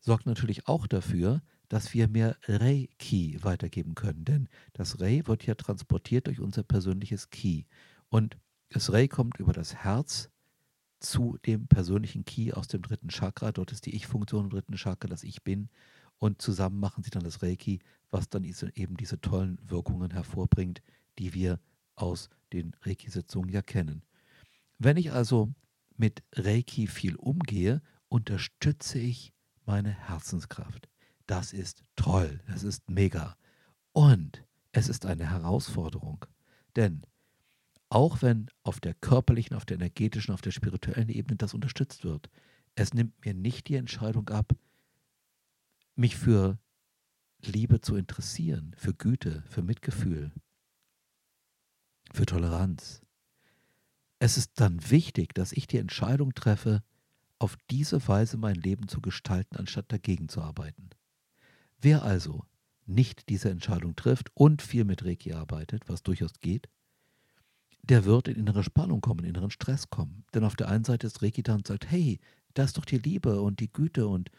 sorgt 0.00 0.24
natürlich 0.24 0.66
auch 0.66 0.86
dafür, 0.86 1.42
dass 1.68 1.92
wir 1.92 2.08
mehr 2.08 2.36
Reiki 2.46 3.38
weitergeben 3.42 3.94
können. 3.94 4.24
Denn 4.24 4.48
das 4.72 5.00
Rei 5.00 5.22
wird 5.26 5.44
ja 5.44 5.54
transportiert 5.54 6.26
durch 6.26 6.40
unser 6.40 6.62
persönliches 6.62 7.30
Ki. 7.30 7.66
Und 8.08 8.38
das 8.70 8.92
Rei 8.92 9.08
kommt 9.08 9.38
über 9.38 9.52
das 9.52 9.74
Herz 9.74 10.30
zu 11.00 11.36
dem 11.44 11.66
persönlichen 11.68 12.24
Ki 12.24 12.54
aus 12.54 12.68
dem 12.68 12.80
dritten 12.80 13.08
Chakra. 13.08 13.52
Dort 13.52 13.72
ist 13.72 13.84
die 13.84 13.94
Ich-Funktion 13.94 14.44
im 14.44 14.50
dritten 14.50 14.76
Chakra, 14.76 15.08
das 15.08 15.22
Ich 15.22 15.42
bin. 15.42 15.68
Und 16.18 16.40
zusammen 16.40 16.80
machen 16.80 17.02
sie 17.02 17.10
dann 17.10 17.24
das 17.24 17.42
Reiki, 17.42 17.80
was 18.10 18.30
dann 18.30 18.44
eben 18.44 18.96
diese 18.96 19.20
tollen 19.20 19.58
Wirkungen 19.68 20.12
hervorbringt, 20.12 20.80
die 21.18 21.34
wir 21.34 21.60
aus 21.96 22.30
den 22.54 22.74
Reiki-Sitzungen 22.82 23.50
ja 23.50 23.62
kennen. 23.62 24.02
Wenn 24.78 24.96
ich 24.96 25.12
also 25.12 25.54
mit 25.96 26.22
Reiki 26.32 26.86
viel 26.86 27.16
umgehe, 27.16 27.82
unterstütze 28.08 28.98
ich 28.98 29.32
meine 29.64 29.90
Herzenskraft. 29.90 30.88
Das 31.26 31.52
ist 31.52 31.84
toll, 31.96 32.40
das 32.46 32.62
ist 32.64 32.88
mega. 32.90 33.36
Und 33.92 34.44
es 34.72 34.88
ist 34.88 35.06
eine 35.06 35.30
Herausforderung. 35.30 36.26
Denn 36.76 37.02
auch 37.88 38.22
wenn 38.22 38.50
auf 38.62 38.80
der 38.80 38.94
körperlichen, 38.94 39.56
auf 39.56 39.64
der 39.64 39.76
energetischen, 39.76 40.34
auf 40.34 40.42
der 40.42 40.50
spirituellen 40.50 41.08
Ebene 41.08 41.36
das 41.36 41.54
unterstützt 41.54 42.04
wird, 42.04 42.28
es 42.74 42.92
nimmt 42.92 43.24
mir 43.24 43.34
nicht 43.34 43.68
die 43.68 43.76
Entscheidung 43.76 44.28
ab, 44.30 44.52
mich 45.94 46.16
für 46.16 46.58
Liebe 47.40 47.80
zu 47.80 47.94
interessieren, 47.96 48.74
für 48.76 48.94
Güte, 48.94 49.44
für 49.48 49.62
Mitgefühl, 49.62 50.32
für 52.12 52.26
Toleranz. 52.26 53.02
Es 54.18 54.36
ist 54.36 54.52
dann 54.60 54.90
wichtig, 54.90 55.34
dass 55.34 55.52
ich 55.52 55.66
die 55.66 55.78
Entscheidung 55.78 56.34
treffe, 56.34 56.82
auf 57.38 57.56
diese 57.70 58.06
Weise 58.08 58.36
mein 58.36 58.54
Leben 58.54 58.88
zu 58.88 59.00
gestalten, 59.00 59.56
anstatt 59.56 59.92
dagegen 59.92 60.28
zu 60.28 60.40
arbeiten. 60.40 60.90
Wer 61.80 62.02
also 62.02 62.44
nicht 62.86 63.28
diese 63.28 63.50
Entscheidung 63.50 63.96
trifft 63.96 64.30
und 64.34 64.62
viel 64.62 64.84
mit 64.84 65.04
Reiki 65.04 65.32
arbeitet, 65.32 65.88
was 65.88 66.02
durchaus 66.02 66.40
geht, 66.40 66.68
der 67.82 68.04
wird 68.04 68.28
in 68.28 68.36
innere 68.36 68.64
Spannung 68.64 69.00
kommen, 69.00 69.20
in 69.20 69.30
inneren 69.30 69.50
Stress 69.50 69.90
kommen. 69.90 70.24
Denn 70.32 70.44
auf 70.44 70.56
der 70.56 70.68
einen 70.68 70.84
Seite 70.84 71.06
ist 71.06 71.22
Reiki 71.22 71.42
da 71.42 71.54
und 71.54 71.66
sagt, 71.66 71.90
hey, 71.90 72.18
da 72.54 72.64
ist 72.64 72.78
doch 72.78 72.84
die 72.84 72.98
Liebe 72.98 73.40
und 73.42 73.60
die 73.60 73.72
Güte 73.72 74.06
und 74.06 74.30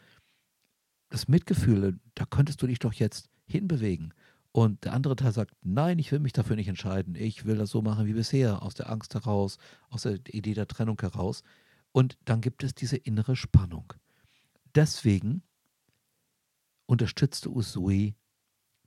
das 1.10 1.28
Mitgefühl, 1.28 2.00
da 2.14 2.24
könntest 2.24 2.60
du 2.62 2.66
dich 2.66 2.80
doch 2.80 2.92
jetzt 2.92 3.28
hinbewegen. 3.46 4.12
Und 4.56 4.86
der 4.86 4.94
andere 4.94 5.16
Teil 5.16 5.32
sagt, 5.32 5.54
nein, 5.60 5.98
ich 5.98 6.10
will 6.12 6.18
mich 6.18 6.32
dafür 6.32 6.56
nicht 6.56 6.68
entscheiden. 6.68 7.14
Ich 7.14 7.44
will 7.44 7.56
das 7.56 7.68
so 7.68 7.82
machen 7.82 8.06
wie 8.06 8.14
bisher, 8.14 8.62
aus 8.62 8.72
der 8.72 8.88
Angst 8.88 9.12
heraus, 9.12 9.58
aus 9.90 10.04
der 10.04 10.14
Idee 10.32 10.54
der 10.54 10.66
Trennung 10.66 10.98
heraus. 10.98 11.42
Und 11.92 12.16
dann 12.24 12.40
gibt 12.40 12.64
es 12.64 12.74
diese 12.74 12.96
innere 12.96 13.36
Spannung. 13.36 13.92
Deswegen 14.74 15.42
unterstützte 16.86 17.50
Usui 17.50 18.14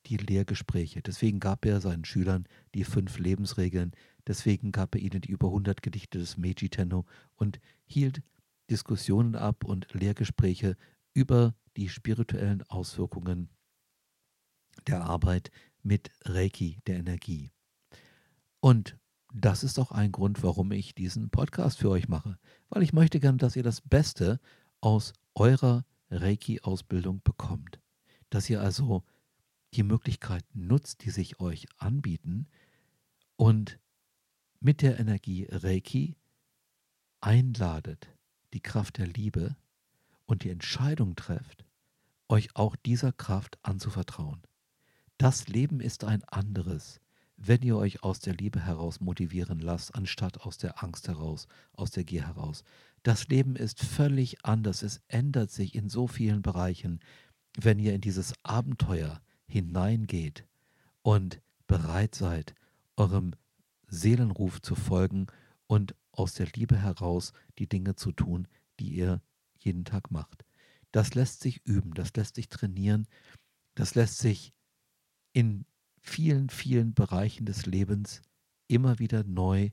die 0.08 0.18
Lehrgespräche. 0.18 1.04
Deswegen 1.04 1.40
gab 1.40 1.64
er 1.68 1.82
seinen 1.82 2.04
Schülern 2.04 2.48
die 2.74 2.84
fünf 2.84 3.20
Lebensregeln. 3.20 3.92
Deswegen 4.26 4.72
gab 4.72 4.96
er 4.96 5.02
ihnen 5.02 5.22
die 5.22 5.30
über 5.30 5.50
100 5.50 5.84
Gedichte 5.84 6.18
des 6.18 6.36
Meiji 6.36 6.70
Tenno 6.70 7.06
und 7.36 7.60
hielt 7.86 8.24
Diskussionen 8.72 9.36
ab 9.36 9.66
und 9.66 9.86
Lehrgespräche 9.94 10.78
über 11.14 11.54
die 11.78 11.90
spirituellen 11.90 12.64
Auswirkungen 12.64 13.50
der 14.88 15.04
Arbeit 15.04 15.52
mit 15.84 16.12
Reiki, 16.26 16.80
der 16.88 16.98
Energie. 16.98 17.52
Und 18.60 18.98
das 19.34 19.64
ist 19.64 19.80
auch 19.80 19.92
ein 19.92 20.12
Grund, 20.12 20.44
warum 20.44 20.72
ich 20.72 20.96
diesen 20.96 21.30
Podcast 21.30 21.78
für 21.78 21.90
euch 21.90 22.08
mache, 22.08 22.38
weil 22.70 22.84
ich 22.84 22.94
möchte 22.94 23.20
gerne, 23.20 23.38
dass 23.38 23.56
ihr 23.56 23.64
das 23.64 23.82
Beste 23.82 24.40
aus 24.82 25.14
eurer 25.36 25.86
Reiki-Ausbildung 26.10 27.22
bekommt 27.24 27.80
dass 28.30 28.50
ihr 28.50 28.62
also 28.62 29.04
die 29.74 29.84
Möglichkeiten 29.84 30.68
nutzt, 30.68 31.04
die 31.04 31.10
sich 31.10 31.40
euch 31.40 31.68
anbieten 31.78 32.48
und 33.36 33.80
mit 34.60 34.82
der 34.82 35.00
Energie 35.00 35.48
Reiki 35.50 36.18
einladet, 37.22 38.08
die 38.54 38.62
Kraft 38.62 38.98
der 38.98 39.08
Liebe 39.08 39.56
und 40.26 40.44
die 40.44 40.50
Entscheidung 40.50 41.16
trefft, 41.16 41.66
euch 42.28 42.56
auch 42.56 42.76
dieser 42.76 43.12
Kraft 43.12 43.58
anzuvertrauen. 43.64 44.42
Das 45.20 45.50
Leben 45.50 45.82
ist 45.82 46.06
ein 46.06 46.24
anderes, 46.24 47.02
wenn 47.36 47.62
ihr 47.62 47.76
euch 47.76 48.04
aus 48.04 48.22
der 48.22 48.34
Liebe 48.36 48.62
heraus 48.62 49.02
motivieren 49.02 49.60
lasst, 49.60 49.94
anstatt 49.94 50.40
aus 50.40 50.58
der 50.58 50.82
Angst 50.82 51.10
heraus, 51.10 51.50
aus 51.74 51.92
der 51.92 52.06
Gier 52.06 52.26
heraus. 52.26 52.64
Das 53.04 53.28
Leben 53.28 53.58
ist 53.58 53.82
völlig 53.82 54.46
anders, 54.46 54.82
es 54.82 55.02
ändert 55.10 55.52
sich 55.52 55.76
in 55.76 55.90
so 55.90 56.08
vielen 56.08 56.42
Bereichen, 56.42 57.02
wenn 57.58 57.80
ihr 57.80 57.94
in 57.94 58.00
dieses 58.00 58.34
Abenteuer 58.44 59.22
hineingeht 59.46 60.46
und 61.02 61.42
bereit 61.68 62.16
seid, 62.16 62.56
eurem 62.96 63.34
Seelenruf 63.88 64.62
zu 64.62 64.74
folgen 64.74 65.28
und 65.68 65.96
aus 66.14 66.36
der 66.36 66.48
Liebe 66.56 66.78
heraus 66.78 67.34
die 67.58 67.68
Dinge 67.68 67.98
zu 67.98 68.14
tun, 68.14 68.48
die 68.80 68.92
ihr 68.92 69.22
jeden 69.58 69.84
Tag 69.84 70.12
macht. 70.12 70.46
Das 70.94 71.14
lässt 71.14 71.42
sich 71.42 71.60
üben, 71.66 71.94
das 71.94 72.16
lässt 72.16 72.36
sich 72.36 72.48
trainieren, 72.48 73.06
das 73.76 73.96
lässt 73.96 74.20
sich 74.20 74.54
in 75.34 75.66
vielen, 76.02 76.50
vielen 76.50 76.94
Bereichen 76.94 77.46
des 77.46 77.66
Lebens 77.66 78.22
immer 78.68 79.00
wieder 79.00 79.24
neu 79.24 79.70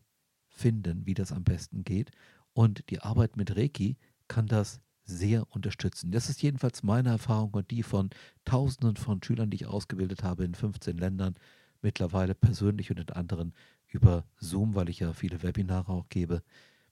finden, 0.48 1.06
wie 1.06 1.14
das 1.14 1.32
am 1.32 1.44
besten 1.44 1.84
geht. 1.84 2.10
Und 2.52 2.88
die 2.90 3.00
Arbeit 3.00 3.36
mit 3.36 3.56
Reiki 3.56 3.96
kann 4.28 4.46
das 4.46 4.80
sehr 5.04 5.46
unterstützen. 5.50 6.10
Das 6.10 6.28
ist 6.28 6.42
jedenfalls 6.42 6.82
meine 6.82 7.10
Erfahrung 7.10 7.54
und 7.54 7.70
die 7.70 7.82
von 7.82 8.10
Tausenden 8.44 8.96
von 8.96 9.22
Schülern, 9.22 9.50
die 9.50 9.56
ich 9.56 9.66
ausgebildet 9.66 10.22
habe 10.22 10.44
in 10.44 10.54
15 10.54 10.96
Ländern, 10.98 11.34
mittlerweile 11.80 12.34
persönlich 12.34 12.90
und 12.90 12.98
in 12.98 13.10
anderen 13.10 13.54
über 13.86 14.24
Zoom, 14.38 14.74
weil 14.74 14.88
ich 14.88 14.98
ja 14.98 15.12
viele 15.12 15.42
Webinare 15.42 15.92
auch 15.92 16.08
gebe, 16.08 16.42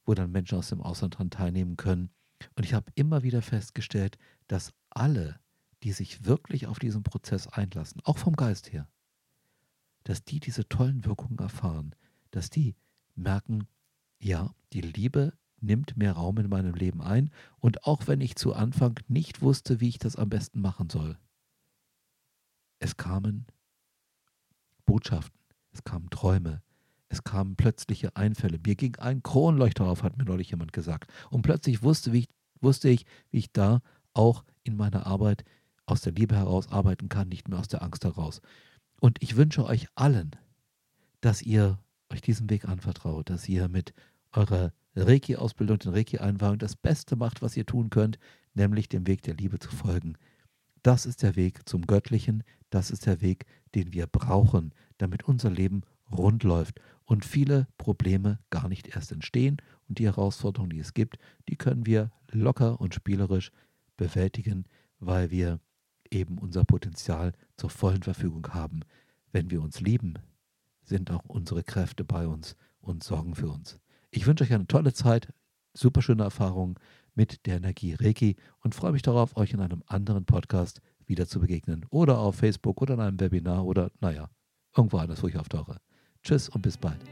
wo 0.05 0.15
dann 0.15 0.31
Menschen 0.31 0.59
aus 0.59 0.69
dem 0.69 0.81
Ausland 0.81 1.15
daran 1.15 1.31
teilnehmen 1.31 1.77
können. 1.77 2.11
Und 2.55 2.65
ich 2.65 2.75
habe 2.75 2.93
immer 2.95 3.23
wieder 3.23 3.43
festgestellt, 3.43 4.19
dass 4.47 4.73
alle, 4.91 5.41
die 5.85 5.93
sich 5.93 6.25
wirklich 6.25 6.67
auf 6.67 6.79
diesen 6.79 7.03
Prozess 7.03 7.47
einlassen, 7.47 8.01
auch 8.05 8.17
vom 8.17 8.35
Geist 8.35 8.73
her, 8.73 8.89
dass 10.03 10.25
die 10.25 10.41
diese 10.41 10.67
tollen 10.69 11.05
Wirkungen 11.05 11.39
erfahren, 11.39 11.95
dass 12.31 12.51
die 12.51 12.75
merken, 13.15 13.69
ja, 14.19 14.55
die 14.73 14.81
Liebe 14.81 15.35
nimmt 15.61 15.97
mehr 15.97 16.15
Raum 16.15 16.39
in 16.39 16.49
meinem 16.49 16.75
Leben 16.75 17.03
ein 17.03 17.31
und 17.59 17.85
auch 17.85 18.07
wenn 18.07 18.23
ich 18.23 18.37
zu 18.37 18.55
Anfang 18.55 18.99
nicht 19.09 19.43
wusste, 19.43 19.81
wie 19.81 19.89
ich 19.89 19.99
das 19.99 20.17
am 20.17 20.31
besten 20.31 20.61
machen 20.61 20.89
soll, 20.89 21.19
es 22.79 22.97
kamen 22.97 23.47
Botschaften, 24.87 25.39
es 25.71 25.85
kamen 25.85 26.09
Träume, 26.11 26.63
es 27.09 27.25
kamen 27.25 27.57
plötzliche 27.57 28.17
Einfälle. 28.17 28.59
Mir 28.65 28.75
ging 28.75 28.97
ein 28.97 29.23
Kronleuchter 29.23 29.85
auf, 29.85 30.03
hat 30.03 30.17
mir 30.17 30.25
neulich 30.25 30.51
jemand 30.51 30.73
gesagt. 30.73 31.11
Und 31.31 31.43
plötzlich 31.43 31.83
wusste, 31.83 32.13
wie 32.13 32.21
ich, 32.21 32.29
wusste 32.61 32.89
ich, 32.89 33.07
wie 33.31 33.39
ich 33.39 33.53
da 33.53 33.81
auch 34.13 34.45
in 34.65 34.77
meiner 34.77 35.07
Arbeit 35.07 35.45
aus 35.87 36.01
der 36.01 36.13
Liebe 36.13 36.37
heraus 36.37 36.69
arbeiten 36.69 37.09
kann, 37.09 37.29
nicht 37.29 37.49
mehr 37.49 37.59
aus 37.59 37.69
der 37.69 37.83
Angst 37.83 38.05
heraus. 38.05 38.41
Und 39.01 39.23
ich 39.23 39.37
wünsche 39.37 39.65
euch 39.65 39.87
allen, 39.95 40.33
dass 41.21 41.43
ihr 41.43 41.79
euch 42.11 42.21
diesen 42.21 42.49
Weg 42.51 42.67
anvertraut, 42.67 43.31
dass 43.31 43.49
ihr 43.49 43.69
mit 43.69 43.93
eurer 44.33 44.73
Reiki-Ausbildung, 44.97 45.79
den 45.79 45.93
Reiki-Einweihung 45.93 46.59
das 46.59 46.77
Beste 46.77 47.17
macht, 47.17 47.43
was 47.43 47.57
ihr 47.57 47.67
tun 47.67 47.91
könnt, 47.91 48.19
nämlich 48.55 48.89
dem 48.89 49.07
Weg 49.07 49.23
der 49.23 49.35
Liebe 49.35 49.59
zu 49.59 49.71
folgen. 49.71 50.17
Das 50.83 51.07
ist 51.07 51.23
der 51.23 51.37
Weg 51.37 51.69
zum 51.69 51.87
Göttlichen, 51.87 52.45
das 52.71 52.91
ist 52.91 53.07
der 53.07 53.21
Weg, 53.21 53.47
den 53.75 53.93
wir 53.93 54.07
brauchen, 54.07 54.73
damit 54.99 55.25
unser 55.25 55.51
Leben 55.51 55.83
rund 56.13 56.43
läuft 56.45 56.81
und 57.05 57.25
viele 57.25 57.67
Probleme 57.79 58.39
gar 58.51 58.69
nicht 58.69 58.89
erst 58.89 59.13
entstehen 59.13 59.59
und 59.89 59.99
die 59.99 60.07
Herausforderungen, 60.07 60.71
die 60.71 60.81
es 60.81 60.95
gibt, 60.95 61.19
die 61.49 61.57
können 61.57 61.87
wir 61.87 62.11
locker 62.31 62.81
und 62.81 62.95
spielerisch 62.95 63.51
bewältigen, 63.97 64.65
weil 64.99 65.31
wir 65.31 65.61
eben 66.15 66.39
unser 66.39 66.65
Potenzial 66.65 67.33
zur 67.57 67.71
vollen 67.71 68.03
Verfügung 68.03 68.47
haben. 68.49 68.81
Wenn 69.33 69.51
wir 69.51 69.63
uns 69.63 69.81
lieben, 69.81 70.15
sind 70.83 71.11
auch 71.11 71.25
unsere 71.27 71.63
Kräfte 71.63 72.05
bei 72.05 72.27
uns 72.27 72.57
und 72.81 73.03
sorgen 73.03 73.35
für 73.35 73.49
uns. 73.49 73.79
Ich 74.11 74.27
wünsche 74.27 74.45
euch 74.45 74.53
eine 74.53 74.67
tolle 74.67 74.93
Zeit, 74.93 75.33
super 75.73 76.03
schöne 76.03 76.23
Erfahrungen 76.23 76.77
mit 77.15 77.47
der 77.47 77.57
Energie 77.57 77.95
Reiki 77.95 78.37
und 78.61 78.75
freue 78.75 78.93
mich 78.93 79.03
darauf, 79.03 79.37
euch 79.37 79.53
in 79.53 79.61
einem 79.61 79.83
anderen 79.87 80.25
Podcast 80.25 80.81
wieder 81.07 81.27
zu 81.27 81.41
begegnen 81.41 81.87
oder 81.91 82.19
auf 82.19 82.37
Facebook 82.37 82.81
oder 82.81 82.95
in 82.95 83.01
einem 83.01 83.21
Webinar 83.21 83.65
oder 83.65 83.91
naja, 84.01 84.31
irgendwo 84.77 84.99
anders, 84.99 85.23
wo 85.23 85.29
ich 85.29 85.39
auftauche. 85.39 85.81
Tschüss 86.23 86.49
und 86.49 86.63
bis 86.63 86.77
bald. 86.77 87.05